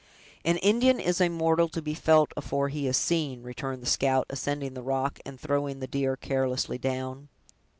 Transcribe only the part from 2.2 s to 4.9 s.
afore he is seen," returned the scout, ascending the